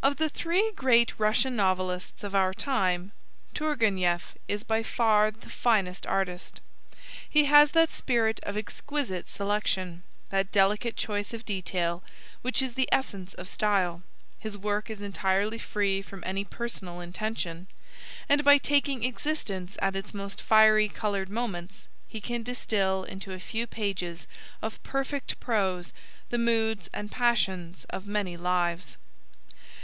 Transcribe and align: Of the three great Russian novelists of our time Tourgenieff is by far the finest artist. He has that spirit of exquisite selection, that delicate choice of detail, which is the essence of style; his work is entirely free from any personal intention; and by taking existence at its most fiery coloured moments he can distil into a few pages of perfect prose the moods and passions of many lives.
Of 0.00 0.18
the 0.18 0.28
three 0.28 0.70
great 0.76 1.18
Russian 1.18 1.56
novelists 1.56 2.22
of 2.22 2.32
our 2.32 2.54
time 2.54 3.10
Tourgenieff 3.52 4.36
is 4.46 4.62
by 4.62 4.84
far 4.84 5.32
the 5.32 5.50
finest 5.50 6.06
artist. 6.06 6.60
He 7.28 7.46
has 7.46 7.72
that 7.72 7.88
spirit 7.88 8.38
of 8.44 8.56
exquisite 8.56 9.26
selection, 9.28 10.04
that 10.28 10.52
delicate 10.52 10.94
choice 10.94 11.34
of 11.34 11.44
detail, 11.44 12.04
which 12.42 12.62
is 12.62 12.74
the 12.74 12.88
essence 12.92 13.34
of 13.34 13.48
style; 13.48 14.02
his 14.38 14.56
work 14.56 14.88
is 14.88 15.02
entirely 15.02 15.58
free 15.58 16.00
from 16.00 16.22
any 16.24 16.44
personal 16.44 17.00
intention; 17.00 17.66
and 18.28 18.44
by 18.44 18.56
taking 18.56 19.02
existence 19.02 19.76
at 19.82 19.96
its 19.96 20.14
most 20.14 20.40
fiery 20.40 20.86
coloured 20.88 21.28
moments 21.28 21.88
he 22.06 22.20
can 22.20 22.44
distil 22.44 23.02
into 23.02 23.32
a 23.32 23.40
few 23.40 23.66
pages 23.66 24.28
of 24.62 24.80
perfect 24.84 25.40
prose 25.40 25.92
the 26.30 26.38
moods 26.38 26.88
and 26.94 27.10
passions 27.10 27.84
of 27.90 28.06
many 28.06 28.36
lives. 28.36 28.96